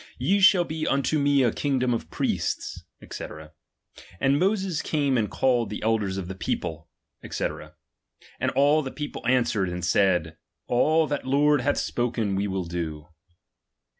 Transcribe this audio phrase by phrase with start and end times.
[0.17, 3.07] Ye tihall be unto me a kingdom of priests, he.
[4.19, 6.89] And Moses cayne and called the elders of the people,
[7.29, 7.47] &c.
[8.39, 12.47] And all the people an swered, and said: All that the Lord hath spohen we
[12.47, 13.09] will do.